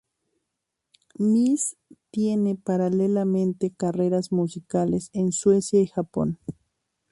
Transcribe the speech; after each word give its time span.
Miz 1.19 1.77
tiene 2.09 2.55
paralelamente 2.55 3.69
carreras 3.69 4.31
musicales 4.31 5.11
en 5.13 5.31
Suecia 5.31 5.79
y 5.79 5.85
Japón. 5.85 6.39